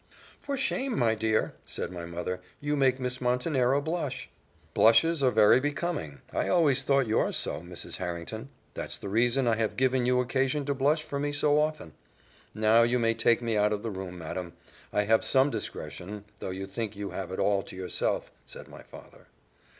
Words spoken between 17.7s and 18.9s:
yourself," said my